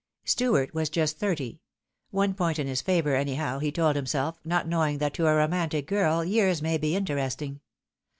Stuart 0.23 0.73
was 0.73 0.89
just 0.89 1.19
thirty. 1.19 1.61
One 2.09 2.33
point 2.33 2.57
in 2.57 2.65
his 2.65 2.81
favour, 2.81 3.13
anyhow, 3.15 3.59
he 3.59 3.71
told 3.71 3.95
himself, 3.95 4.39
not 4.43 4.67
knowing 4.67 4.97
that 4.97 5.13
to 5.13 5.27
a 5.27 5.35
romantic 5.35 5.85
girl 5.85 6.25
years 6.25 6.59
may 6.59 6.79
be 6.79 6.95
interesting. 6.95 7.59